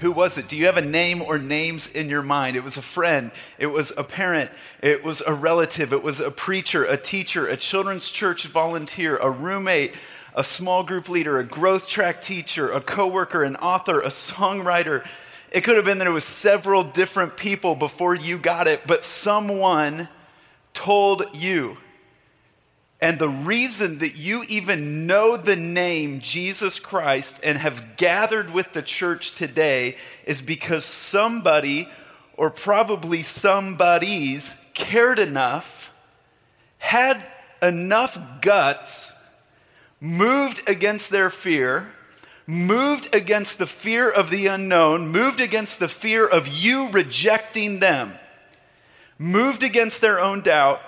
[0.00, 0.46] Who was it?
[0.46, 2.54] Do you have a name or names in your mind?
[2.54, 4.50] It was a friend, it was a parent,
[4.82, 9.30] it was a relative, it was a preacher, a teacher, a children's church volunteer, a
[9.30, 9.94] roommate,
[10.34, 15.06] a small group leader, a growth track teacher, a coworker, an author, a songwriter.
[15.50, 19.02] It could have been that it was several different people before you got it, but
[19.02, 20.08] someone
[20.74, 21.78] told you
[23.00, 28.72] and the reason that you even know the name Jesus Christ and have gathered with
[28.72, 31.88] the church today is because somebody,
[32.38, 35.92] or probably somebodies, cared enough,
[36.78, 37.22] had
[37.60, 39.12] enough guts,
[40.00, 41.92] moved against their fear,
[42.46, 48.14] moved against the fear of the unknown, moved against the fear of you rejecting them,
[49.18, 50.80] moved against their own doubt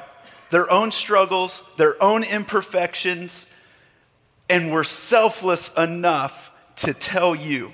[0.50, 3.46] their own struggles, their own imperfections,
[4.48, 7.72] and were selfless enough to tell you.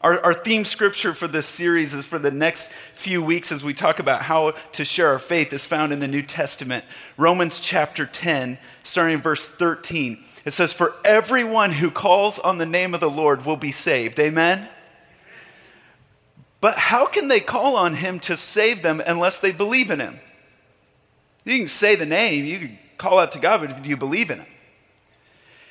[0.00, 3.74] Our, our, theme scripture for this series is for the next few weeks as we
[3.74, 6.84] talk about how to share our faith is found in the New Testament.
[7.16, 10.22] Romans chapter 10, starting in verse 13.
[10.44, 14.20] It says, For everyone who calls on the name of the Lord will be saved.
[14.20, 14.68] Amen?
[16.60, 20.20] But how can they call on him to save them unless they believe in him?
[21.48, 24.30] You can say the name, you can call out to God, but do you believe
[24.30, 24.46] in Him?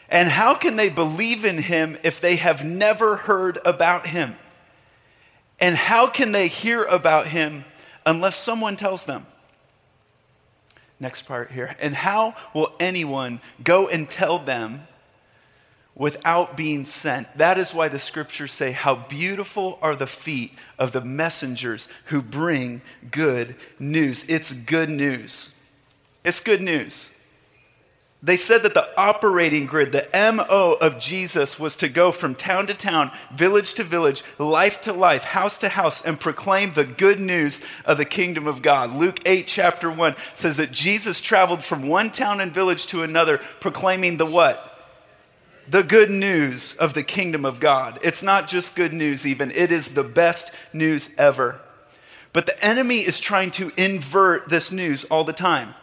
[0.09, 4.35] And how can they believe in Him if they have never heard about Him?
[5.59, 7.63] And how can they hear about Him
[8.07, 9.27] unless someone tells them?
[10.99, 11.75] Next part here.
[11.79, 14.87] And how will anyone go and tell them
[15.93, 17.37] without being sent?
[17.37, 22.23] That is why the scriptures say, How beautiful are the feet of the messengers who
[22.23, 22.81] bring
[23.11, 24.25] good news.
[24.27, 25.53] It's good news.
[26.27, 27.09] It's good news.
[28.21, 32.67] They said that the operating grid, the MO of Jesus, was to go from town
[32.67, 37.21] to town, village to village, life to life, house to house, and proclaim the good
[37.21, 38.93] news of the kingdom of God.
[38.93, 43.37] Luke 8, chapter 1 says that Jesus traveled from one town and village to another,
[43.61, 44.77] proclaiming the what?
[45.69, 47.99] The good news of the kingdom of God.
[48.03, 51.61] It's not just good news, even, it is the best news ever.
[52.33, 55.73] But the enemy is trying to invert this news all the time.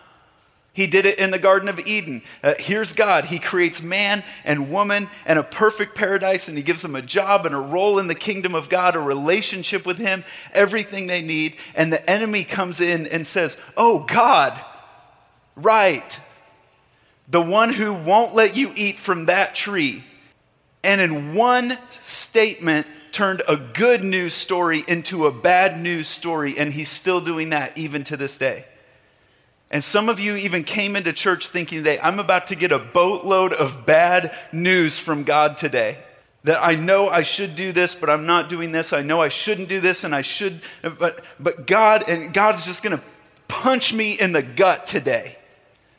[0.75, 2.21] He did it in the Garden of Eden.
[2.43, 3.27] Uh, here's God.
[3.27, 7.47] He creates man and woman and a perfect paradise, and He gives them a job
[7.47, 11.55] and a role in the kingdom of God, a relationship with Him, everything they need.
[11.77, 14.61] And the enemy comes in and says, Oh, God,
[15.55, 16.19] right.
[17.29, 20.03] The one who won't let you eat from that tree.
[20.83, 26.73] And in one statement, turned a good news story into a bad news story, and
[26.73, 28.65] he's still doing that even to this day.
[29.71, 32.79] And some of you even came into church thinking today, I'm about to get a
[32.79, 35.99] boatload of bad news from God today.
[36.45, 38.93] That I know I should do this, but I'm not doing this.
[38.93, 42.83] I know I shouldn't do this, and I should, but, but God, and God's just
[42.83, 43.01] gonna
[43.49, 45.39] punch me in the gut today.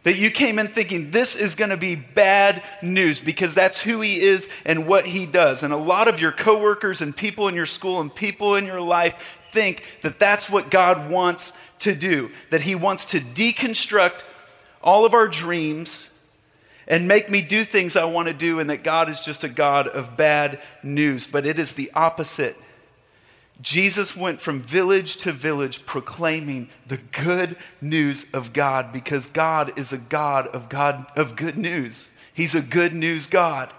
[0.04, 4.20] That you came in thinking this is gonna be bad news because that's who He
[4.20, 5.64] is and what He does.
[5.64, 8.81] And a lot of your coworkers and people in your school and people in your
[8.81, 14.24] life think that that's what God wants to do, that He wants to deconstruct
[14.81, 16.09] all of our dreams
[16.88, 19.50] and make me do things I want to do, and that God is just a
[19.50, 21.25] God of bad news.
[21.25, 22.56] But it is the opposite.
[23.62, 29.94] Jesus went from village to village proclaiming the good news of God because God is
[29.94, 32.12] a God of God of good news.
[32.34, 33.72] He's a good news God.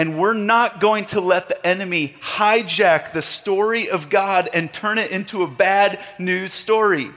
[0.00, 4.96] And we're not going to let the enemy hijack the story of God and turn
[4.96, 7.10] it into a bad news story.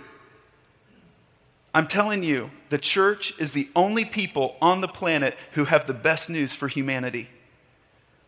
[1.73, 5.93] I'm telling you, the church is the only people on the planet who have the
[5.93, 7.29] best news for humanity.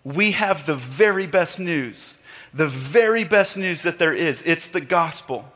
[0.05, 2.17] We have the very best news,
[2.53, 4.41] the very best news that there is.
[4.43, 5.51] It's the gospel.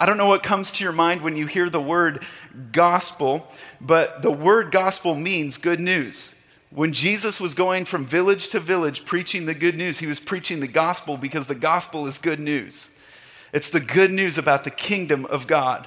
[0.00, 2.24] I don't know what comes to your mind when you hear the word
[2.72, 6.33] gospel, but the word gospel means good news.
[6.74, 10.60] When Jesus was going from village to village preaching the good news, he was preaching
[10.60, 12.90] the gospel because the gospel is good news.
[13.52, 15.86] It's the good news about the kingdom of God.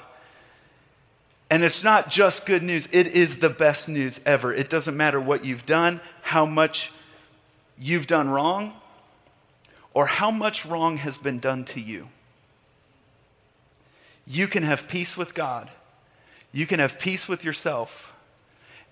[1.50, 4.52] And it's not just good news, it is the best news ever.
[4.52, 6.92] It doesn't matter what you've done, how much
[7.78, 8.74] you've done wrong,
[9.94, 12.08] or how much wrong has been done to you.
[14.26, 15.70] You can have peace with God
[16.52, 18.14] you can have peace with yourself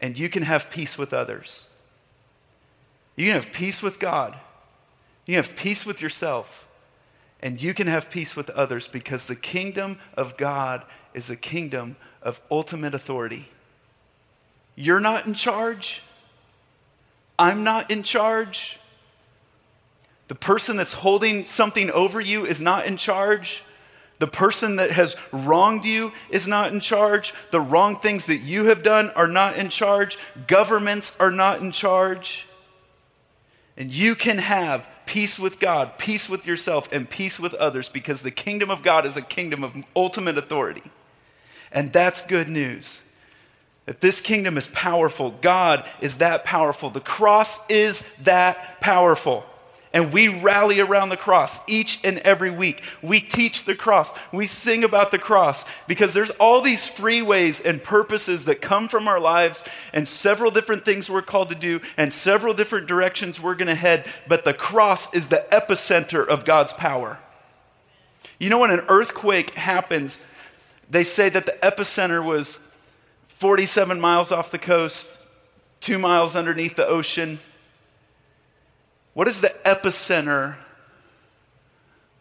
[0.01, 1.69] and you can have peace with others.
[3.17, 4.39] You can have peace with God.
[5.25, 6.67] You can have peace with yourself.
[7.41, 10.85] And you can have peace with others because the kingdom of God
[11.15, 13.51] is a kingdom of ultimate authority.
[14.75, 16.03] You're not in charge.
[17.39, 18.79] I'm not in charge.
[20.29, 23.63] The person that's holding something over you is not in charge.
[24.19, 27.35] The person that has wronged you is not in charge.
[27.51, 30.19] The wrong things that you have done are not in charge.
[30.47, 32.47] Governments are not in charge.
[33.77, 38.23] And you can have peace with God, peace with yourself, and peace with others because
[38.23, 40.83] the kingdom of God is a kingdom of ultimate authority.
[41.71, 43.03] And that's good news.
[43.85, 45.31] That this kingdom is powerful.
[45.43, 46.91] God is that powerful.
[46.91, 49.45] The cross is that powerful.
[49.97, 52.83] And we rally around the cross each and every week.
[53.01, 54.13] We teach the cross.
[54.31, 58.89] We sing about the cross because there's all these free ways and purposes that come
[58.89, 59.65] from our lives
[59.95, 63.75] and several different things we're called to do and several different directions we're going to
[63.75, 64.05] head.
[64.29, 67.19] But the cross is the epicenter of God's power.
[68.39, 70.23] You know, when an earthquake happens,
[70.91, 72.61] they say that the epicenter was
[73.29, 75.25] 47 miles off the coast,
[75.81, 77.39] two miles underneath the ocean.
[79.17, 80.57] What is the epicenter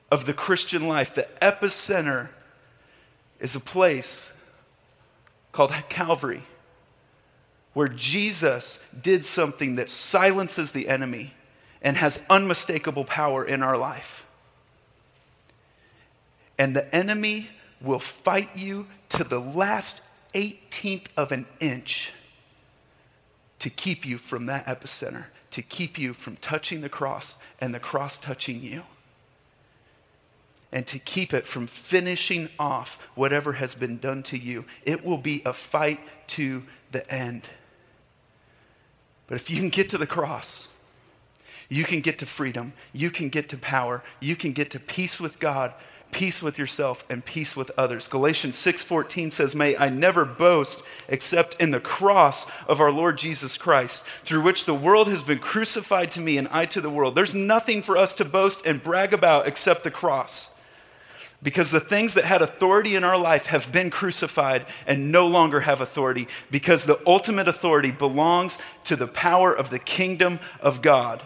[0.09, 1.13] of the Christian life?
[1.13, 2.29] The epicenter
[3.37, 4.31] is a place
[5.51, 6.43] called Calvary,
[7.73, 11.33] where Jesus did something that silences the enemy
[11.81, 14.25] and has unmistakable power in our life.
[16.57, 17.49] And the enemy
[17.81, 20.01] will fight you to the last
[20.33, 22.13] 18th of an inch
[23.59, 25.25] to keep you from that epicenter
[25.55, 28.83] to keep you from touching the cross and the cross touching you.
[30.69, 34.65] And to keep it from finishing off whatever has been done to you.
[34.83, 37.43] It will be a fight to the end.
[39.27, 40.67] But if you can get to the cross,
[41.69, 45.21] you can get to freedom, you can get to power, you can get to peace
[45.21, 45.73] with God,
[46.15, 48.07] peace with yourself and peace with others.
[48.07, 53.57] Galatians 6:14 says, "May I never boast except in the cross of our Lord Jesus
[53.57, 57.15] Christ, through which the world has been crucified to me and I to the world."
[57.15, 60.51] There's nothing for us to boast and brag about except the cross.
[61.43, 65.59] Because the things that had authority in our life have been crucified and no longer
[65.59, 71.23] have authority because the ultimate authority belongs to the power of the kingdom of God.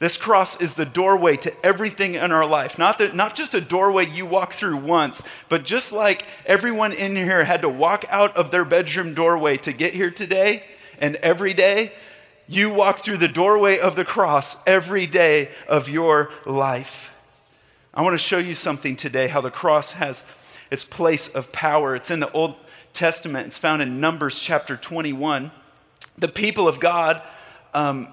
[0.00, 2.78] This cross is the doorway to everything in our life.
[2.78, 7.14] Not, that, not just a doorway you walk through once, but just like everyone in
[7.14, 10.64] here had to walk out of their bedroom doorway to get here today
[10.98, 11.92] and every day,
[12.48, 17.14] you walk through the doorway of the cross every day of your life.
[17.92, 20.24] I want to show you something today how the cross has
[20.70, 21.94] its place of power.
[21.94, 22.56] It's in the Old
[22.92, 25.52] Testament, it's found in Numbers chapter 21.
[26.18, 27.22] The people of God.
[27.72, 28.08] Um,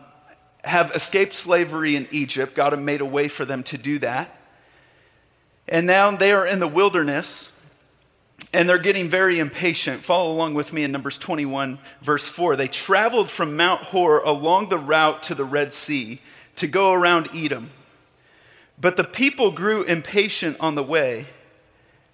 [0.64, 2.56] have escaped slavery in Egypt.
[2.56, 4.38] God had made a way for them to do that.
[5.68, 7.52] And now they are in the wilderness
[8.54, 10.04] and they're getting very impatient.
[10.04, 12.56] Follow along with me in Numbers 21, verse 4.
[12.56, 16.20] They traveled from Mount Hor along the route to the Red Sea
[16.58, 17.72] to go around Edom.
[18.80, 21.28] But the people grew impatient on the way,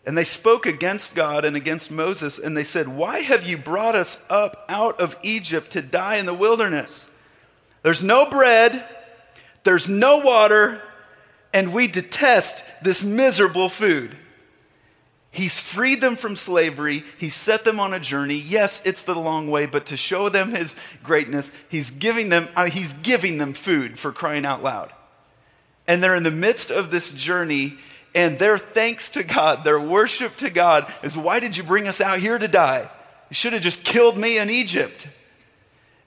[0.05, 3.95] and they spoke against God and against Moses, and they said, Why have you brought
[3.95, 7.09] us up out of Egypt to die in the wilderness?
[7.87, 8.83] There's no bread,
[9.63, 10.81] there's no water,
[11.53, 14.13] and we detest this miserable food.
[15.31, 17.05] He's freed them from slavery.
[17.17, 18.35] He set them on a journey.
[18.35, 22.65] Yes, it's the long way, but to show them his greatness, he's giving them, uh,
[22.65, 24.91] he's giving them food for crying out loud.
[25.87, 27.77] And they're in the midst of this journey,
[28.13, 32.01] and their thanks to God, their worship to God is why did you bring us
[32.01, 32.89] out here to die?
[33.29, 35.07] You should have just killed me in Egypt.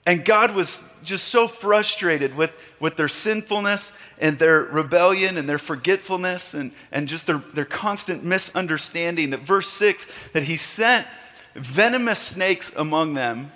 [0.05, 5.57] And God was just so frustrated with, with their sinfulness and their rebellion and their
[5.57, 11.07] forgetfulness and, and just their, their constant misunderstanding that verse 6 that he sent
[11.55, 13.51] venomous snakes among them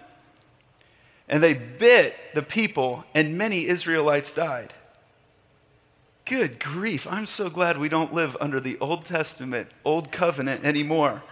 [1.27, 4.73] and they bit the people and many Israelites died.
[6.25, 7.07] Good grief.
[7.09, 11.23] I'm so glad we don't live under the Old Testament, Old Covenant anymore.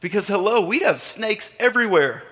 [0.00, 2.22] Because, hello, we'd have snakes everywhere.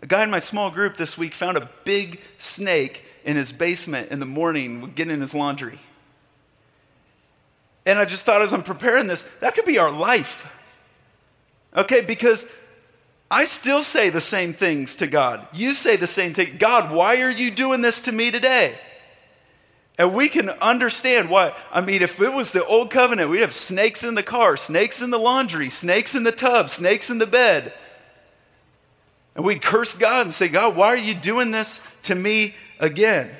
[0.00, 4.10] A guy in my small group this week found a big snake in his basement
[4.10, 5.80] in the morning getting in his laundry.
[7.84, 10.50] And I just thought as I'm preparing this, that could be our life.
[11.76, 12.46] Okay, because
[13.30, 15.46] I still say the same things to God.
[15.52, 16.56] You say the same thing.
[16.58, 18.74] God, why are you doing this to me today?
[19.98, 21.54] And we can understand why.
[21.72, 25.02] I mean, if it was the old covenant, we'd have snakes in the car, snakes
[25.02, 27.72] in the laundry, snakes in the tub, snakes in the bed.
[29.34, 33.30] And we'd curse God and say, God, why are you doing this to me again?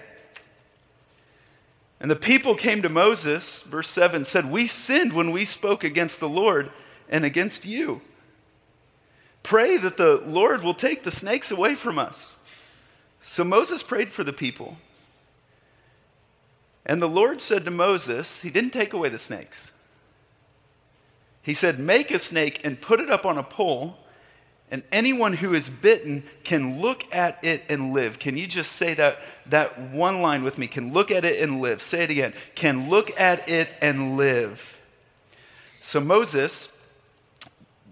[2.00, 6.20] And the people came to Moses, verse 7 said, We sinned when we spoke against
[6.20, 6.70] the Lord
[7.08, 8.00] and against you.
[9.42, 12.36] Pray that the Lord will take the snakes away from us.
[13.22, 14.76] So Moses prayed for the people.
[16.86, 19.72] And the Lord said to Moses, He didn't take away the snakes.
[21.42, 23.96] He said, Make a snake and put it up on a pole,
[24.70, 28.18] and anyone who is bitten can look at it and live.
[28.18, 30.66] Can you just say that, that one line with me?
[30.66, 31.80] Can look at it and live.
[31.80, 32.34] Say it again.
[32.54, 34.78] Can look at it and live.
[35.80, 36.70] So Moses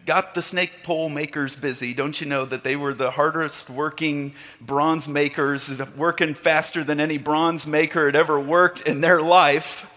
[0.05, 1.95] got the snake pole makers busy.
[1.95, 7.17] Don't you know that they were the hardest working bronze makers, working faster than any
[7.17, 9.89] bronze maker had ever worked in their life?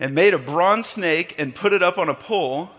[0.00, 2.70] And made a bronze snake and put it up on a pole.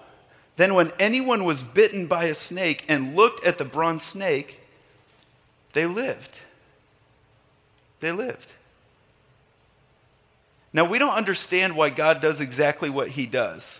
[0.59, 4.59] Then, when anyone was bitten by a snake and looked at the bronze snake,
[5.71, 6.41] they lived.
[8.01, 8.51] They lived.
[10.73, 13.79] Now, we don't understand why God does exactly what he does.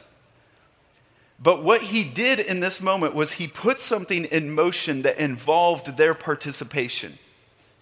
[1.37, 5.97] But what he did in this moment was he put something in motion that involved
[5.97, 7.19] their participation.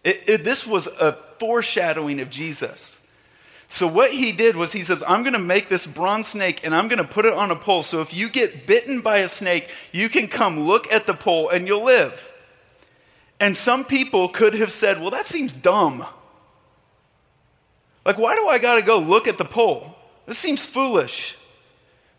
[0.03, 2.97] It, it, this was a foreshadowing of Jesus.
[3.69, 6.73] So, what he did was he says, I'm going to make this bronze snake and
[6.73, 7.83] I'm going to put it on a pole.
[7.83, 11.49] So, if you get bitten by a snake, you can come look at the pole
[11.49, 12.29] and you'll live.
[13.39, 16.05] And some people could have said, Well, that seems dumb.
[18.05, 19.93] Like, why do I got to go look at the pole?
[20.25, 21.35] This seems foolish.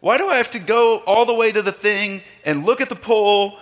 [0.00, 2.90] Why do I have to go all the way to the thing and look at
[2.90, 3.58] the pole?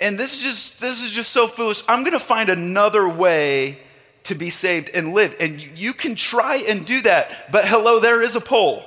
[0.00, 1.82] And this is just this is just so foolish.
[1.88, 3.80] I'm going to find another way
[4.24, 5.34] to be saved and live.
[5.40, 8.84] And you can try and do that, but hello, there is a pole.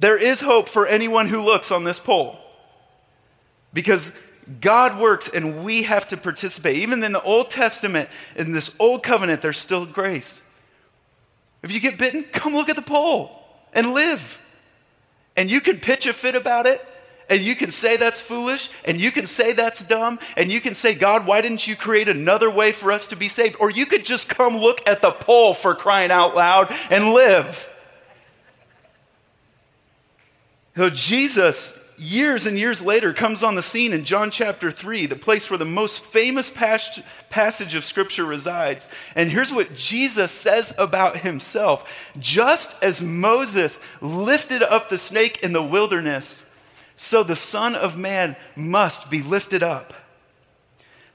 [0.00, 2.38] There is hope for anyone who looks on this pole.
[3.72, 4.14] Because
[4.60, 6.78] God works and we have to participate.
[6.78, 10.42] Even in the Old Testament, in this old covenant, there's still grace.
[11.62, 14.40] If you get bitten, come look at the pole and live.
[15.36, 16.84] And you can pitch a fit about it,
[17.28, 20.74] and you can say that's foolish, and you can say that's dumb, and you can
[20.74, 23.56] say, God, why didn't you create another way for us to be saved?
[23.60, 27.68] Or you could just come look at the pole for crying out loud and live.
[30.76, 35.16] So Jesus years and years later comes on the scene in John chapter 3, the
[35.16, 38.88] place where the most famous pas- passage of scripture resides.
[39.14, 45.52] And here's what Jesus says about himself Just as Moses lifted up the snake in
[45.52, 46.46] the wilderness,
[46.98, 49.94] so the Son of Man must be lifted up,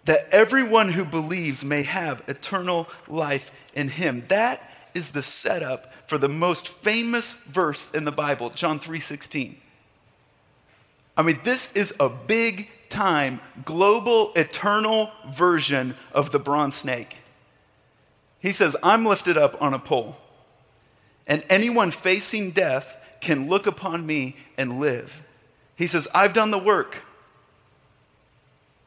[0.05, 4.23] that everyone who believes may have eternal life in him.
[4.29, 4.61] That
[4.95, 9.57] is the setup for the most famous verse in the Bible, John 3:16.
[11.17, 17.17] I mean, this is a big time, global, eternal version of the bronze snake.
[18.39, 20.17] He says, I'm lifted up on a pole,
[21.27, 25.22] and anyone facing death can look upon me and live.
[25.75, 27.01] He says, I've done the work.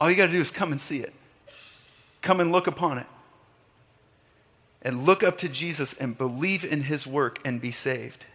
[0.00, 1.14] All you got to do is come and see it.
[2.22, 3.06] Come and look upon it.
[4.82, 8.26] And look up to Jesus and believe in his work and be saved.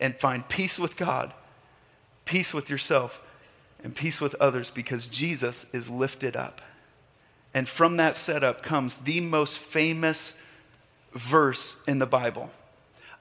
[0.00, 1.32] And find peace with God
[2.30, 3.20] peace with yourself,
[3.82, 6.60] and peace with others because Jesus is lifted up.
[7.52, 10.36] And from that setup comes the most famous
[11.12, 12.52] verse in the Bible.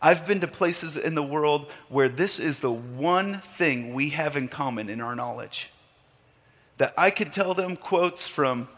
[0.02, 4.38] I've been to places in the world where this is the one thing we have
[4.38, 5.72] in common in our knowledge.
[6.78, 8.70] That I could tell them quotes from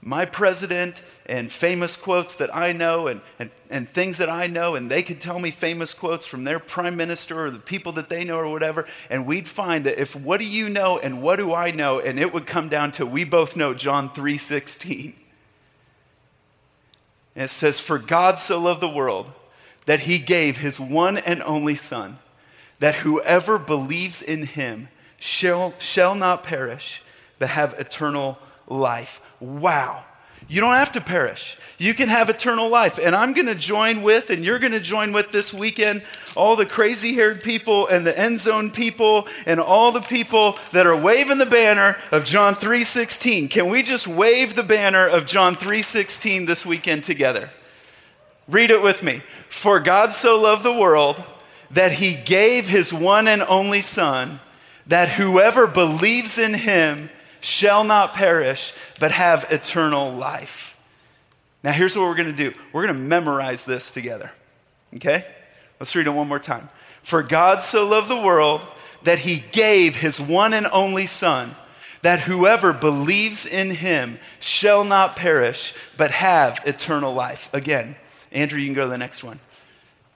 [0.00, 4.74] my president and famous quotes that I know and, and, and things that I know,
[4.74, 8.10] and they could tell me famous quotes from their prime minister or the people that
[8.10, 11.36] they know or whatever, and we'd find that if what do you know and what
[11.36, 15.14] do I know, and it would come down to we both know John 3:16.
[17.34, 19.32] And it says, For God so loved the world
[19.86, 22.18] that he gave his one and only Son,
[22.78, 24.88] that whoever believes in him
[25.18, 27.02] shall, shall not perish,
[27.38, 29.20] but have eternal life.
[29.40, 30.04] Wow.
[30.48, 31.56] You don't have to perish.
[31.78, 32.98] You can have eternal life.
[33.02, 36.02] And I'm going to join with, and you're going to join with this weekend,
[36.36, 40.86] all the crazy haired people and the end zone people and all the people that
[40.86, 43.50] are waving the banner of John 3.16.
[43.50, 47.50] Can we just wave the banner of John 3.16 this weekend together?
[48.48, 49.22] Read it with me.
[49.48, 51.22] For God so loved the world
[51.70, 54.40] that he gave his one and only Son,
[54.86, 57.10] that whoever believes in him
[57.40, 60.76] shall not perish, but have eternal life.
[61.62, 64.32] Now, here's what we're going to do we're going to memorize this together.
[64.94, 65.24] Okay?
[65.80, 66.68] Let's read it one more time.
[67.02, 68.62] For God so loved the world
[69.02, 71.56] that he gave his one and only Son,
[72.02, 77.52] that whoever believes in him shall not perish, but have eternal life.
[77.52, 77.96] Again,
[78.34, 79.40] Andrew, you can go to the next one.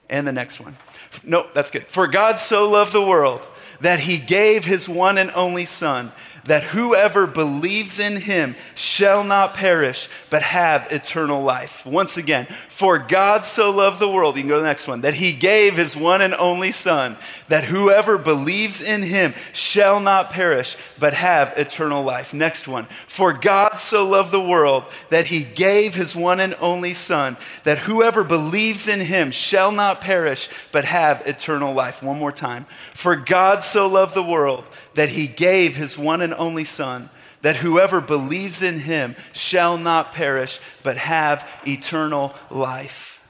[0.09, 0.75] And the next one.
[1.23, 1.85] No, that's good.
[1.85, 3.47] For God so loved the world
[3.81, 6.11] that he gave his one and only Son
[6.49, 11.85] that whoever believes in him shall not perish, but have eternal life.
[11.85, 15.01] Once again, for God so loved the world, you can go to the next one,
[15.01, 17.17] that he gave his one and only Son,
[17.49, 22.33] that whoever believes in him shall not perish, but have eternal life.
[22.33, 26.95] Next one, for God so loved the world that he gave his one and only
[26.95, 32.01] Son, that whoever believes in him shall not perish, but have eternal life.
[32.01, 32.65] One more time,
[32.95, 34.63] for God so loved the world
[34.95, 37.09] that he gave his one and only Son,
[37.41, 43.21] that whoever believes in him shall not perish, but have eternal life.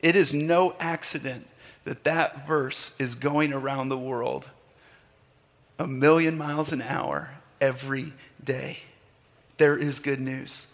[0.00, 1.46] It is no accident
[1.84, 4.46] that that verse is going around the world
[5.78, 8.12] a million miles an hour every
[8.42, 8.80] day.
[9.58, 10.66] There is good news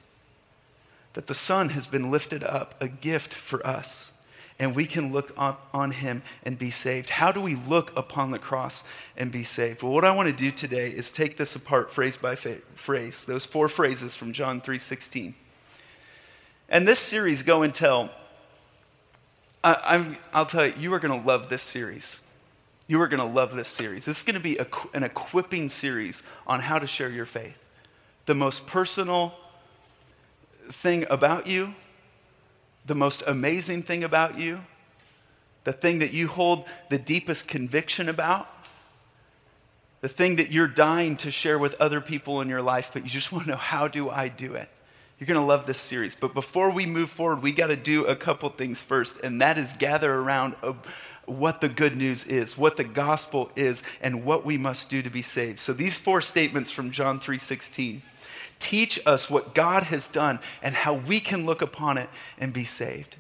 [1.13, 4.13] that the Son has been lifted up, a gift for us
[4.59, 7.11] and we can look on, on, him and be saved.
[7.11, 8.85] How do we look upon the cross
[9.17, 9.83] and be saved?
[9.83, 13.45] Well, what I want to do today is take this apart phrase by phrase, those
[13.45, 15.35] four phrases from John 3:16.
[16.69, 18.11] And this series, Go and Tell,
[19.63, 22.21] I, will tell you, you are going to love this series.
[22.87, 24.05] You are going to love this series.
[24.05, 27.59] This is going to be a, an equipping series on how to share your faith.
[28.27, 29.35] The most personal
[30.71, 31.75] thing about you
[32.85, 34.61] the most amazing thing about you,
[35.65, 38.49] the thing that you hold the deepest conviction about,
[40.03, 43.09] the thing that you're dying to share with other people in your life, but you
[43.09, 44.69] just want to know how do I do it?
[45.19, 46.17] You're going to love this series.
[46.17, 49.57] But before we move forward, we got to do a couple things first, and that
[49.57, 50.55] is gather around
[51.27, 55.11] what the good news is, what the gospel is, and what we must do to
[55.11, 55.59] be saved.
[55.61, 58.03] So these four statements from John 3:16
[58.59, 62.65] teach us what God has done and how we can look upon it and be
[62.65, 63.17] saved.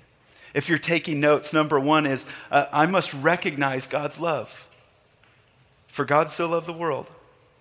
[0.54, 4.66] If you're taking notes, number one is uh, I must recognize God's love.
[5.88, 7.06] For God so loved the world.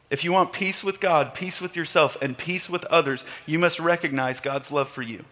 [0.09, 3.79] If you want peace with God, peace with yourself, and peace with others, you must
[3.79, 5.25] recognize God's love for you.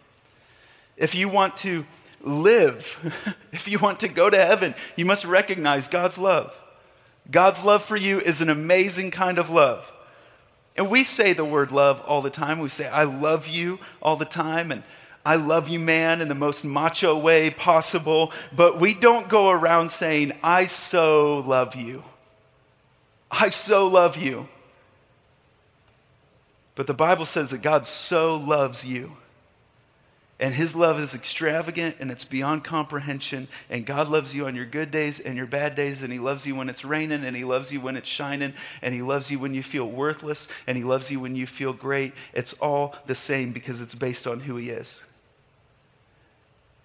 [0.97, 1.85] If you want to
[2.21, 6.59] live, if you want to go to heaven, you must recognize God's love.
[7.29, 9.91] God's love for you is an amazing kind of love.
[10.77, 12.59] And we say the word love all the time.
[12.59, 14.83] We say, I love you all the time, and
[15.25, 18.31] I love you, man, in the most macho way possible.
[18.55, 22.03] But we don't go around saying, I so love you.
[23.29, 24.47] I so love you.
[26.75, 29.17] But the Bible says that God so loves you
[30.41, 33.47] and his love is extravagant and it's beyond comprehension.
[33.69, 36.01] And God loves you on your good days and your bad days.
[36.01, 37.23] And he loves you when it's raining.
[37.23, 38.55] And he loves you when it's shining.
[38.81, 40.47] And he loves you when you feel worthless.
[40.65, 42.13] And he loves you when you feel great.
[42.33, 45.03] It's all the same because it's based on who he is.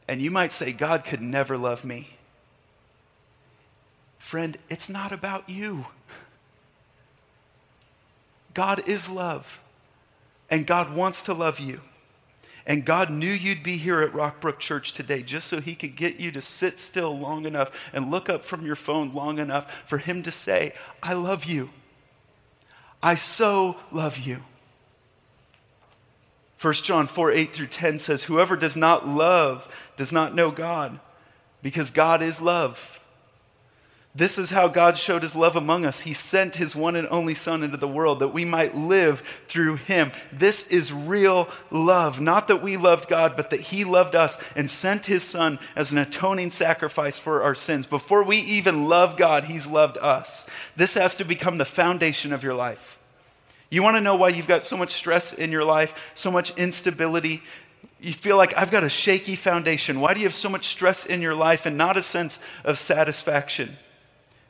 [0.06, 2.10] And you might say, God could never love me.
[4.18, 5.86] Friend, it's not about you.
[8.52, 9.60] God is love.
[10.50, 11.80] And God wants to love you.
[12.66, 16.18] And God knew you'd be here at Rockbrook Church today just so He could get
[16.18, 19.98] you to sit still long enough and look up from your phone long enough for
[19.98, 21.70] Him to say, I love you.
[23.02, 24.42] I so love you.
[26.60, 30.98] 1 John 4 8 through 10 says, Whoever does not love does not know God,
[31.62, 32.98] because God is love.
[34.16, 36.00] This is how God showed his love among us.
[36.00, 39.76] He sent his one and only Son into the world that we might live through
[39.76, 40.10] him.
[40.32, 42.18] This is real love.
[42.18, 45.92] Not that we loved God, but that he loved us and sent his Son as
[45.92, 47.86] an atoning sacrifice for our sins.
[47.86, 50.48] Before we even love God, he's loved us.
[50.76, 52.96] This has to become the foundation of your life.
[53.68, 56.56] You want to know why you've got so much stress in your life, so much
[56.56, 57.42] instability?
[58.00, 60.00] You feel like I've got a shaky foundation.
[60.00, 62.78] Why do you have so much stress in your life and not a sense of
[62.78, 63.76] satisfaction?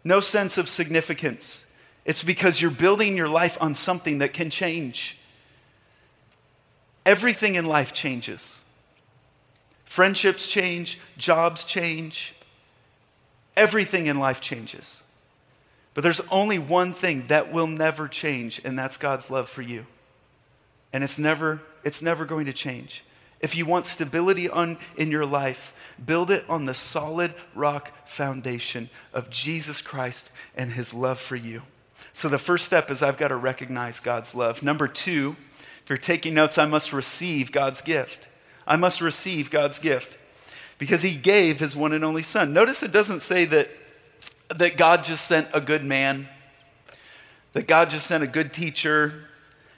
[0.06, 1.66] No sense of significance.
[2.04, 5.18] It's because you're building your life on something that can change.
[7.04, 8.60] Everything in life changes.
[9.84, 12.36] Friendships change, jobs change,
[13.56, 15.02] everything in life changes.
[15.92, 19.86] But there's only one thing that will never change, and that's God's love for you.
[20.92, 23.02] And it's never, it's never going to change.
[23.40, 25.72] If you want stability on, in your life,
[26.04, 31.62] Build it on the solid rock foundation of Jesus Christ and his love for you.
[32.12, 34.62] So the first step is I've got to recognize God's love.
[34.62, 35.36] Number two,
[35.82, 38.28] if you're taking notes, I must receive God's gift.
[38.66, 40.18] I must receive God's gift
[40.78, 42.52] because he gave his one and only son.
[42.52, 43.70] Notice it doesn't say that,
[44.48, 46.28] that God just sent a good man,
[47.52, 49.28] that God just sent a good teacher.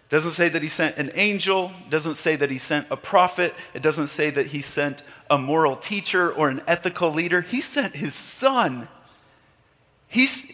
[0.08, 3.82] Doesn't say that he sent an angel, doesn't say that he sent a prophet, it
[3.82, 7.42] doesn't say that he sent a moral teacher or an ethical leader.
[7.42, 8.88] He sent his son.
[10.06, 10.52] He's,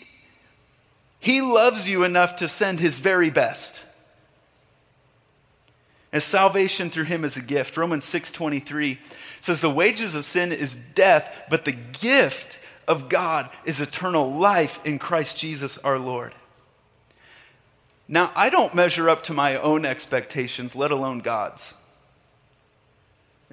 [1.18, 3.80] he loves you enough to send his very best.
[6.12, 7.76] And salvation through him is a gift.
[7.76, 8.98] Romans 6:23
[9.40, 14.78] says the wages of sin is death, but the gift of God is eternal life
[14.84, 16.32] in Christ Jesus our Lord.
[18.06, 21.74] Now, I don't measure up to my own expectations, let alone God's.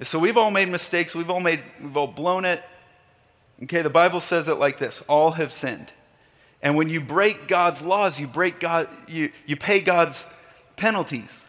[0.00, 2.62] So we've all made mistakes, we've all made we've all blown it.
[3.62, 5.92] Okay, the Bible says it like this, all have sinned.
[6.62, 10.28] And when you break God's laws, you break God you, you pay God's
[10.76, 11.44] penalties.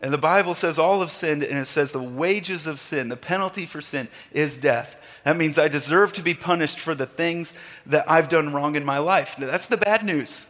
[0.00, 3.16] And the Bible says all have sinned, and it says the wages of sin, the
[3.16, 4.98] penalty for sin, is death.
[5.24, 7.54] That means I deserve to be punished for the things
[7.86, 9.38] that I've done wrong in my life.
[9.38, 10.46] Now, that's the bad news.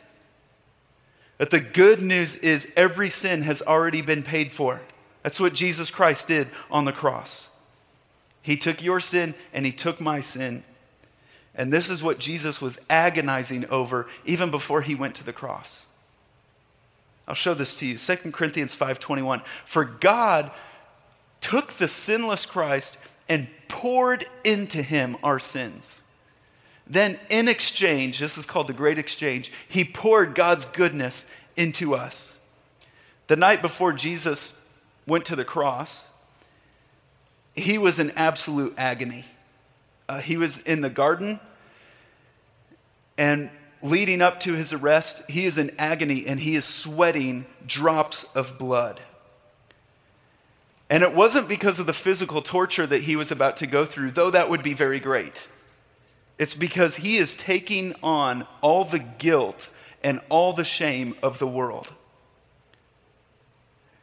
[1.39, 4.83] But the good news is every sin has already been paid for.
[5.27, 7.49] That's what Jesus Christ did on the cross.
[8.43, 10.63] He took your sin and he took my sin.
[11.53, 15.89] And this is what Jesus was agonizing over even before he went to the cross.
[17.27, 17.99] I'll show this to you.
[17.99, 19.43] 2 Corinthians 5:21.
[19.65, 20.53] For God
[21.41, 22.97] took the sinless Christ
[23.29, 26.05] and poured into him our sins.
[26.87, 32.37] Then in exchange, this is called the great exchange, he poured God's goodness into us.
[33.27, 34.57] The night before Jesus
[35.07, 36.07] went to the cross,
[37.55, 39.25] he was in absolute agony.
[40.09, 41.41] Uh, he was in the garden,
[43.19, 43.51] and
[43.83, 48.59] leading up to his arrest, he is in agony and he is sweating drops of
[48.59, 49.01] blood.
[50.89, 54.13] And it wasn't because of the physical torture that he was about to go through,
[54.13, 55.49] though that would be very great.
[56.39, 59.69] It's because he is taking on all the guilt
[60.05, 61.89] and all the shame of the world.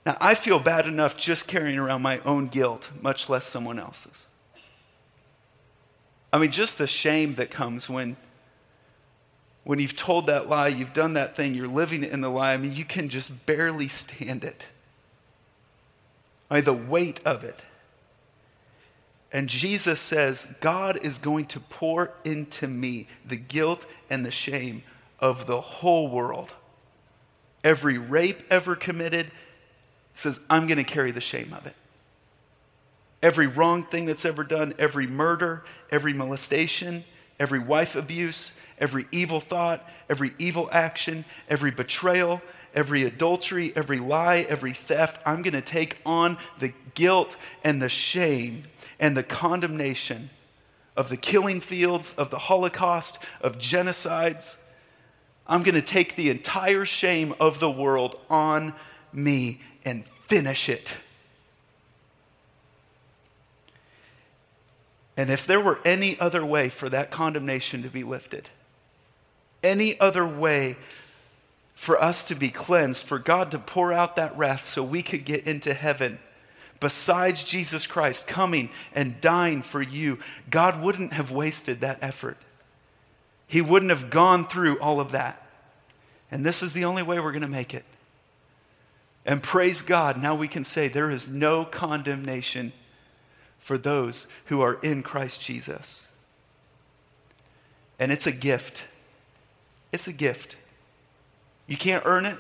[0.06, 4.28] Now, I feel bad enough just carrying around my own guilt, much less someone else's.
[6.34, 8.18] I mean, just the shame that comes when,
[9.64, 12.54] when you've told that lie, you've done that thing, you're living in the lie.
[12.54, 14.66] I mean, you can just barely stand it.
[16.50, 17.64] I mean, the weight of it.
[19.32, 24.84] And Jesus says, God is going to pour into me the guilt and the shame
[25.20, 26.54] of the whole world.
[27.64, 29.32] Every rape ever committed,
[30.14, 31.76] says, I'm going to carry the shame of it.
[33.22, 37.06] Every wrong thing that's ever done, every murder, every molestation,
[37.40, 42.42] every wife abuse, every evil thought, every evil action, every betrayal,
[42.74, 47.90] every adultery, every lie, every theft, I'm going to take on the guilt and the
[47.90, 48.64] shame
[49.00, 50.30] and the condemnation
[50.96, 54.58] of the killing fields, of the Holocaust, of genocides.
[55.48, 58.74] I'm going to take the entire shame of the world on
[59.12, 60.94] me and finish it.
[65.16, 68.50] And if there were any other way for that condemnation to be lifted,
[69.62, 70.78] any other way
[71.76, 75.26] for us to be cleansed, for God to pour out that wrath so we could
[75.26, 76.20] get into heaven,
[76.80, 80.20] besides Jesus Christ coming and dying for you,
[80.50, 82.38] God wouldn't have wasted that effort.
[83.48, 85.46] He wouldn't have gone through all of that.
[86.32, 87.86] And this is the only way we're going to make it.
[89.26, 92.74] And praise God, now we can say there is no condemnation
[93.58, 96.06] for those who are in Christ Jesus.
[98.00, 98.84] And it's a gift.
[99.94, 100.58] It's a gift.
[101.68, 102.38] You can't earn it.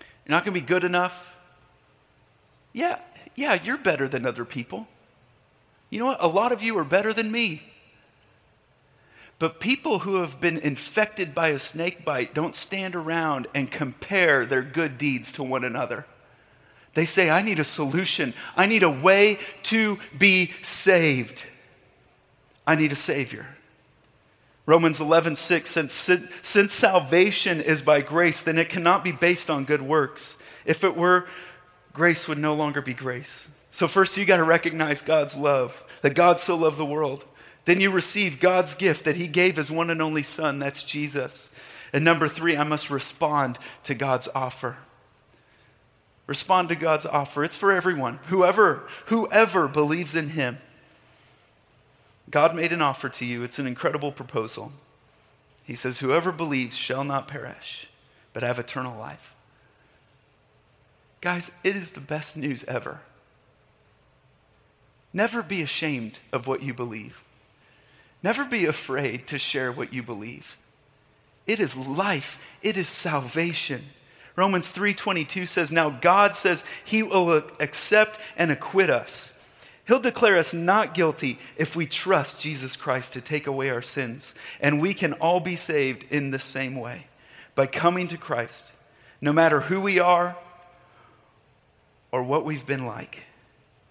[0.00, 1.34] You're not going to be good enough.
[2.72, 2.98] Yeah,
[3.34, 4.86] yeah, you're better than other people.
[5.88, 6.22] You know what?
[6.22, 7.62] A lot of you are better than me.
[9.44, 14.46] But people who have been infected by a snake bite don't stand around and compare
[14.46, 16.06] their good deeds to one another.
[16.94, 18.32] They say, I need a solution.
[18.56, 21.44] I need a way to be saved.
[22.66, 23.58] I need a Savior.
[24.64, 29.66] Romans 11, 6 says, Since salvation is by grace, then it cannot be based on
[29.66, 30.38] good works.
[30.64, 31.28] If it were,
[31.92, 33.48] grace would no longer be grace.
[33.70, 37.26] So, first, you got to recognize God's love, that God so loved the world.
[37.64, 41.48] Then you receive God's gift that He gave His one and only Son, that's Jesus.
[41.92, 44.78] And number three, I must respond to God's offer.
[46.26, 47.44] Respond to God's offer.
[47.44, 50.58] It's for everyone, whoever, whoever believes in Him.
[52.30, 53.42] God made an offer to you.
[53.42, 54.72] It's an incredible proposal.
[55.64, 57.88] He says, Whoever believes shall not perish,
[58.32, 59.34] but have eternal life.
[61.20, 63.00] Guys, it is the best news ever.
[65.12, 67.23] Never be ashamed of what you believe.
[68.24, 70.56] Never be afraid to share what you believe.
[71.46, 73.90] It is life, it is salvation.
[74.34, 79.30] Romans 3:22 says, "Now God says he will accept and acquit us.
[79.86, 84.34] He'll declare us not guilty if we trust Jesus Christ to take away our sins.
[84.58, 87.08] And we can all be saved in the same way
[87.54, 88.72] by coming to Christ,
[89.20, 90.34] no matter who we are
[92.10, 93.24] or what we've been like.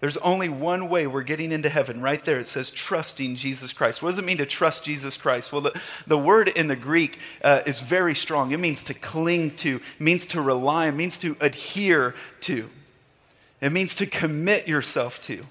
[0.04, 2.02] There's only one way we're getting into heaven.
[2.02, 4.02] Right there, it says trusting Jesus Christ.
[4.02, 5.50] What does it mean to trust Jesus Christ?
[5.50, 8.50] Well, the, the word in the Greek uh, is very strong.
[8.50, 12.68] It means to cling to, means to rely, means to adhere to,
[13.62, 15.46] it means to commit yourself to.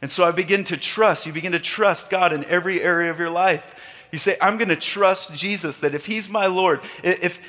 [0.00, 1.26] And so I begin to trust.
[1.26, 4.06] You begin to trust God in every area of your life.
[4.10, 7.42] You say, I'm going to trust Jesus that if He's my Lord, if,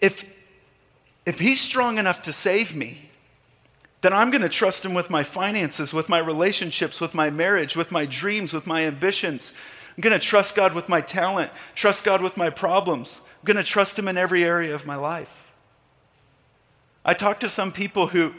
[0.00, 0.24] if,
[1.26, 3.09] if He's strong enough to save me,
[4.02, 7.76] then I'm going to trust Him with my finances, with my relationships, with my marriage,
[7.76, 9.52] with my dreams, with my ambitions.
[9.96, 13.20] I'm going to trust God with my talent, trust God with my problems.
[13.24, 15.42] I'm going to trust Him in every area of my life.
[17.04, 18.34] I talk to some people who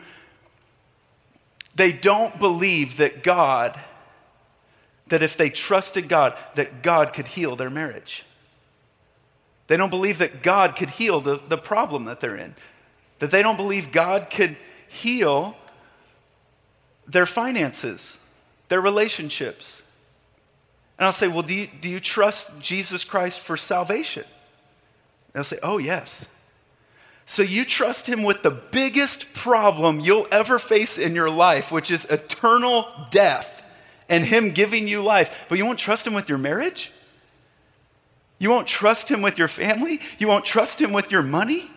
[1.75, 3.79] they don't believe that God,
[5.07, 8.25] that if they trusted God, that God could heal their marriage.
[9.67, 12.55] They don't believe that God could heal the, the problem that they're in.
[13.19, 14.57] That they don't believe God could
[14.91, 15.55] heal
[17.07, 18.19] their finances,
[18.67, 19.81] their relationships.
[20.97, 24.23] And I'll say, Well, do you, do you trust Jesus Christ for salvation?
[24.23, 26.27] And they'll say, Oh, yes.
[27.25, 31.89] So you trust him with the biggest problem you'll ever face in your life, which
[31.89, 33.63] is eternal death
[34.09, 35.45] and him giving you life.
[35.47, 36.91] But you won't trust him with your marriage?
[38.39, 40.01] You won't trust him with your family?
[40.19, 41.70] You won't trust him with your money?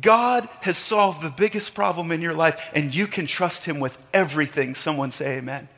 [0.00, 3.96] God has solved the biggest problem in your life, and you can trust him with
[4.12, 4.74] everything.
[4.74, 5.68] Someone say amen.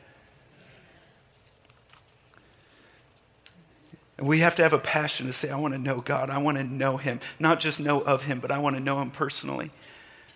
[4.17, 6.29] And we have to have a passion to say, I want to know God.
[6.29, 7.19] I want to know Him.
[7.39, 9.71] Not just know of Him, but I want to know Him personally.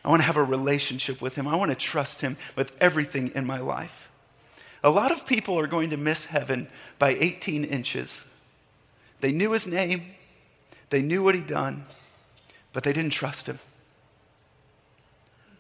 [0.06, 1.48] I want to have a relationship with Him.
[1.48, 4.10] I want to trust Him with everything in my life.
[4.84, 6.68] A lot of people are going to miss heaven
[7.00, 8.26] by 18 inches.
[9.20, 10.04] They knew His name,
[10.92, 11.86] they knew what He'd done,
[12.74, 13.60] but they didn't trust Him.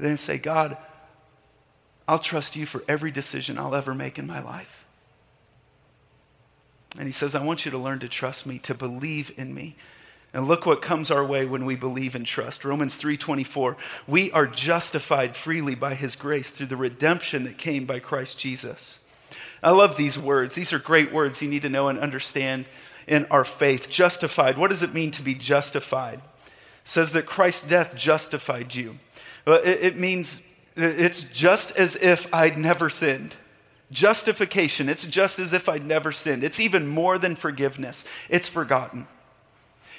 [0.01, 0.77] Didn't say, God,
[2.07, 4.85] I'll trust you for every decision I'll ever make in my life.
[6.97, 9.75] And he says, I want you to learn to trust me, to believe in me.
[10.33, 12.63] And look what comes our way when we believe and trust.
[12.63, 13.75] Romans 3:24.
[14.07, 18.99] We are justified freely by his grace through the redemption that came by Christ Jesus.
[19.61, 20.55] I love these words.
[20.55, 22.65] These are great words you need to know and understand
[23.07, 23.89] in our faith.
[23.89, 24.57] Justified.
[24.57, 26.19] What does it mean to be justified?
[26.19, 26.51] It
[26.85, 28.99] says that Christ's death justified you.
[29.45, 30.41] It, it means
[30.75, 33.35] it's just as if I'd never sinned.
[33.91, 36.43] Justification, it's just as if I'd never sinned.
[36.43, 39.07] It's even more than forgiveness, it's forgotten.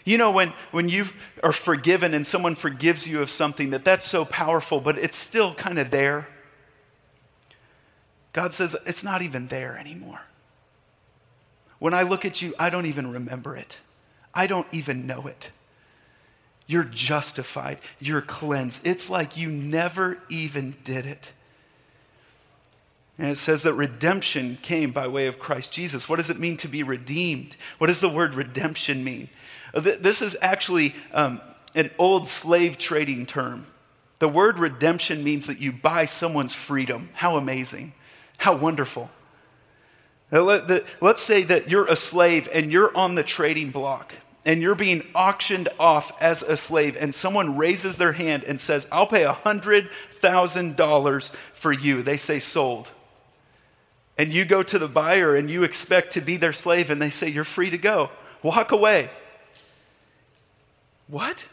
[0.04, 1.06] You know, when, when you
[1.44, 5.54] are forgiven and someone forgives you of something, that that's so powerful, but it's still
[5.54, 6.26] kind of there.
[8.32, 10.22] God says, it's not even there anymore.
[11.78, 13.78] When I look at you, I don't even remember it.
[14.34, 15.50] I don't even know it.
[16.72, 17.76] You're justified.
[18.00, 18.86] You're cleansed.
[18.86, 21.32] It's like you never even did it.
[23.18, 26.08] And it says that redemption came by way of Christ Jesus.
[26.08, 27.56] What does it mean to be redeemed?
[27.76, 29.28] What does the word redemption mean?
[29.74, 31.42] Uh, this is actually um,
[31.74, 33.66] an old slave trading term.
[34.18, 37.10] The word redemption means that you buy someone's freedom.
[37.12, 37.92] How amazing!
[38.38, 39.10] How wonderful.
[40.30, 45.04] Let's say that you're a slave and you're on the trading block and you're being
[45.14, 51.34] auctioned off as a slave, and someone raises their hand and says, I'll pay $100,000
[51.54, 52.02] for you.
[52.02, 52.90] They say, sold
[54.18, 57.10] and you go to the buyer and you expect to be their slave and they
[57.10, 58.10] say, You're free to go,
[58.42, 59.10] walk away.
[61.08, 61.44] What?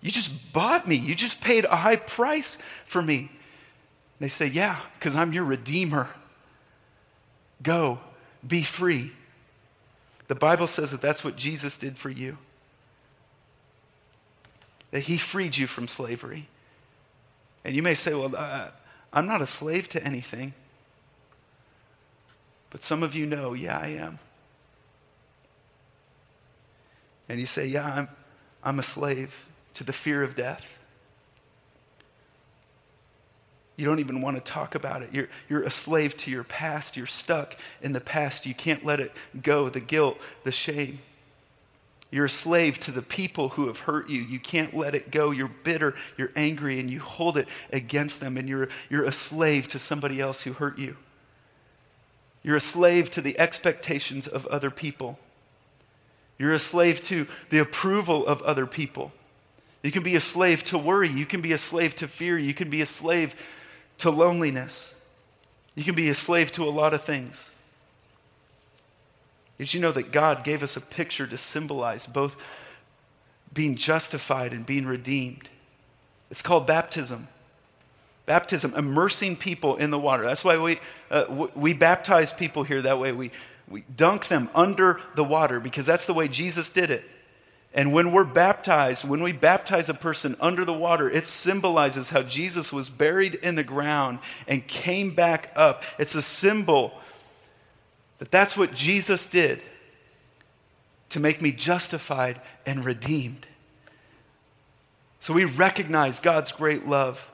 [0.00, 0.96] You just bought me.
[0.96, 3.30] You just paid a high price for me.
[4.18, 6.10] They say, Yeah, because I'm your redeemer.
[7.62, 8.00] Go,
[8.46, 9.12] be free.
[10.32, 12.38] The Bible says that that's what Jesus did for you,
[14.90, 16.48] that he freed you from slavery.
[17.66, 18.68] And you may say, Well, uh,
[19.12, 20.54] I'm not a slave to anything.
[22.70, 24.20] But some of you know, yeah, I am.
[27.28, 28.08] And you say, yeah, I'm,
[28.64, 30.78] I'm a slave to the fear of death.
[33.76, 35.10] You don't even want to talk about it.
[35.12, 36.96] You're, you're a slave to your past.
[36.96, 38.44] You're stuck in the past.
[38.46, 40.98] You can't let it go the guilt, the shame.
[42.10, 44.20] You're a slave to the people who have hurt you.
[44.20, 45.30] You can't let it go.
[45.30, 49.66] You're bitter, you're angry, and you hold it against them, and you're, you're a slave
[49.68, 50.96] to somebody else who hurt you.
[52.42, 55.18] You're a slave to the expectations of other people.
[56.38, 59.12] You're a slave to the approval of other people.
[59.82, 61.08] You can be a slave to worry.
[61.08, 62.38] You can be a slave to fear.
[62.38, 63.34] You can be a slave
[64.02, 64.96] to loneliness.
[65.76, 67.52] You can be a slave to a lot of things.
[69.58, 72.36] Did you know that God gave us a picture to symbolize both
[73.54, 75.50] being justified and being redeemed?
[76.32, 77.28] It's called baptism.
[78.26, 80.24] Baptism, immersing people in the water.
[80.24, 83.12] That's why we, uh, we baptize people here that way.
[83.12, 83.30] We,
[83.68, 87.04] we dunk them under the water because that's the way Jesus did it.
[87.74, 92.22] And when we're baptized, when we baptize a person under the water, it symbolizes how
[92.22, 95.82] Jesus was buried in the ground and came back up.
[95.98, 96.92] It's a symbol
[98.18, 99.62] that that's what Jesus did
[101.08, 103.46] to make me justified and redeemed.
[105.20, 107.30] So we recognize God's great love,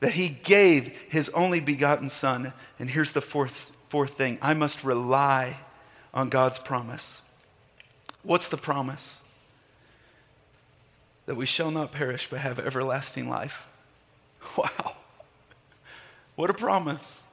[0.00, 2.52] that He gave His only begotten Son.
[2.78, 5.58] And here's the fourth, fourth thing I must rely
[6.12, 7.22] on God's promise.
[8.22, 9.21] What's the promise?
[11.26, 13.66] That we shall not perish but have everlasting life.
[14.56, 14.96] Wow.
[16.34, 17.24] What a promise.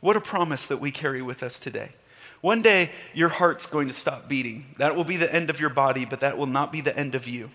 [0.00, 1.92] What a promise that we carry with us today.
[2.40, 4.66] One day, your heart's going to stop beating.
[4.78, 7.14] That will be the end of your body, but that will not be the end
[7.14, 7.50] of you.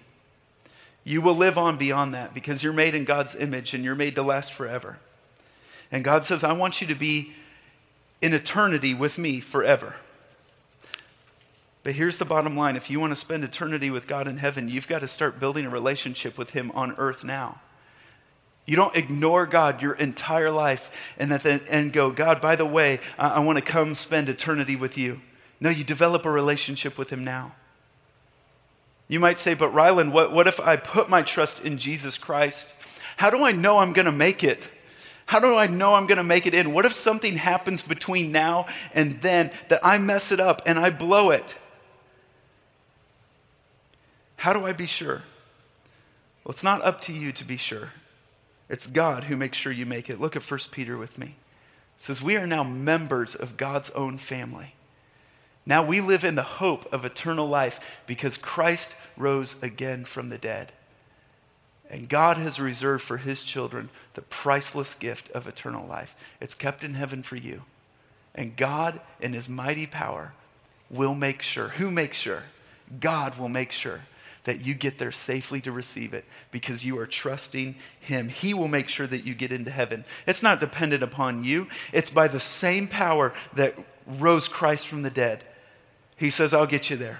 [1.03, 4.15] You will live on beyond that because you're made in God's image and you're made
[4.15, 4.97] to last forever.
[5.91, 7.33] And God says, I want you to be
[8.21, 9.95] in eternity with me forever.
[11.89, 14.69] But here's the bottom line if you want to spend eternity with God in heaven,
[14.69, 17.61] you've got to start building a relationship with Him on earth now.
[18.67, 22.99] You don't ignore God your entire life and then and go, God, by the way,
[23.17, 25.21] I, I want to come spend eternity with you.
[25.59, 27.53] No, you develop a relationship with Him now.
[29.07, 32.71] You might say, but Ryland, what, what if I put my trust in Jesus Christ?
[33.17, 34.69] How do I know I'm going to make it?
[35.25, 36.71] How do I know I'm going to make it in?
[36.71, 40.91] What if something happens between now and then that I mess it up and I
[40.91, 41.55] blow it?
[44.39, 45.23] How do I be sure?
[46.43, 47.91] Well, it's not up to you to be sure.
[48.69, 50.21] It's God who makes sure you make it.
[50.21, 51.35] Look at 1 Peter with me.
[51.97, 54.75] It says, We are now members of God's own family.
[55.65, 60.37] Now we live in the hope of eternal life because Christ rose again from the
[60.37, 60.71] dead.
[61.89, 66.15] And God has reserved for his children the priceless gift of eternal life.
[66.39, 67.63] It's kept in heaven for you.
[68.33, 70.31] And God, in his mighty power,
[70.89, 71.69] will make sure.
[71.69, 72.43] Who makes sure?
[73.01, 74.03] God will make sure
[74.43, 78.29] that you get there safely to receive it because you are trusting Him.
[78.29, 80.05] He will make sure that you get into heaven.
[80.25, 83.75] It's not dependent upon you, it's by the same power that
[84.05, 85.43] rose Christ from the dead.
[86.15, 87.19] He says, I'll get you there.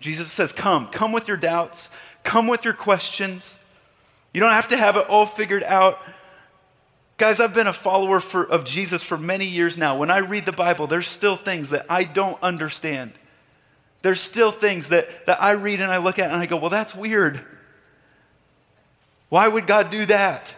[0.00, 1.90] Jesus says, Come, come with your doubts,
[2.22, 3.58] come with your questions.
[4.32, 5.98] You don't have to have it all figured out.
[7.18, 9.96] Guys, I've been a follower for, of Jesus for many years now.
[9.96, 13.12] When I read the Bible, there's still things that I don't understand.
[14.06, 16.70] There's still things that, that I read and I look at and I go, well,
[16.70, 17.44] that's weird.
[19.30, 20.54] Why would God do that?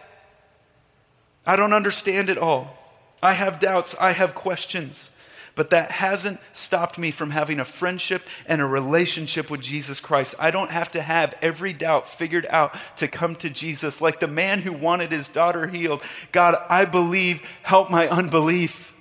[1.47, 2.77] I don't understand it all.
[3.23, 5.09] I have doubts, I have questions.
[5.55, 10.35] But that hasn't stopped me from having a friendship and a relationship with Jesus Christ.
[10.37, 13.99] I don't have to have every doubt figured out to come to Jesus.
[13.99, 18.93] Like the man who wanted his daughter healed God, I believe, help my unbelief.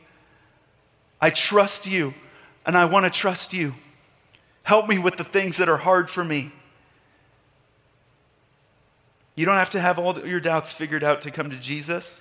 [1.20, 2.14] I trust you,
[2.64, 3.74] and I want to trust you.
[4.68, 6.52] Help me with the things that are hard for me.
[9.34, 12.20] You don't have to have all your doubts figured out to come to Jesus.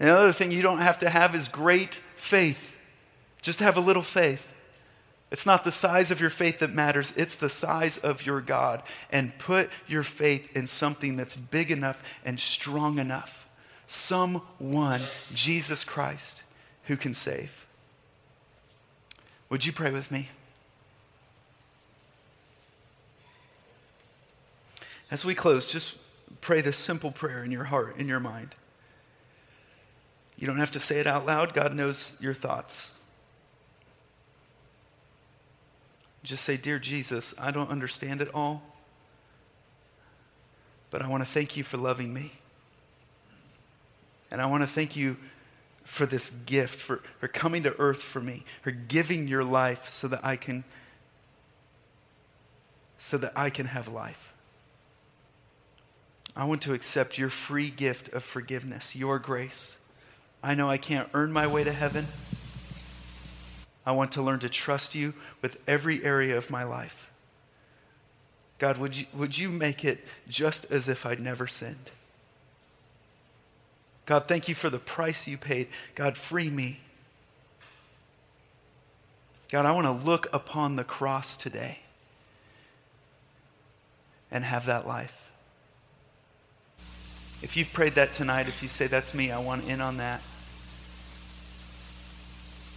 [0.00, 2.78] Another thing you don't have to have is great faith.
[3.42, 4.54] Just have a little faith.
[5.30, 8.82] It's not the size of your faith that matters, it's the size of your God.
[9.12, 13.46] And put your faith in something that's big enough and strong enough.
[13.86, 15.02] Someone,
[15.34, 16.42] Jesus Christ,
[16.84, 17.66] who can save.
[19.50, 20.30] Would you pray with me?
[25.10, 25.96] As we close, just
[26.40, 28.54] pray this simple prayer in your heart, in your mind.
[30.36, 32.92] You don't have to say it out loud, God knows your thoughts.
[36.22, 38.62] Just say, Dear Jesus, I don't understand it all,
[40.90, 42.32] but I want to thank you for loving me.
[44.30, 45.16] And I want to thank you
[45.84, 50.06] for this gift, for, for coming to earth for me, for giving your life so
[50.08, 50.64] that I can
[53.00, 54.27] so that I can have life.
[56.38, 59.76] I want to accept your free gift of forgiveness, your grace.
[60.40, 62.06] I know I can't earn my way to heaven.
[63.84, 67.10] I want to learn to trust you with every area of my life.
[68.60, 71.90] God, would you, would you make it just as if I'd never sinned?
[74.06, 75.66] God, thank you for the price you paid.
[75.96, 76.78] God, free me.
[79.50, 81.80] God, I want to look upon the cross today
[84.30, 85.27] and have that life.
[87.42, 90.20] If you've prayed that tonight, if you say, That's me, I want in on that.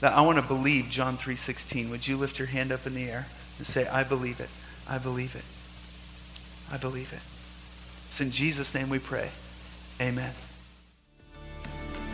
[0.02, 1.90] That I want to believe John 3:16.
[1.90, 3.28] Would you lift your hand up in the air
[3.60, 4.50] and say, I believe it.
[4.90, 5.44] I believe it.
[6.74, 7.20] I believe it.
[8.06, 9.30] It's in Jesus' name we pray.
[10.02, 10.34] Amen.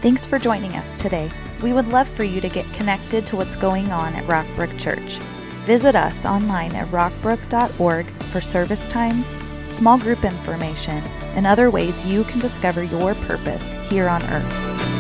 [0.01, 1.31] Thanks for joining us today.
[1.63, 5.17] We would love for you to get connected to what's going on at Rockbrook Church.
[5.65, 9.33] Visit us online at rockbrook.org for service times,
[9.67, 11.03] small group information,
[11.35, 14.96] and other ways you can discover your purpose here on earth.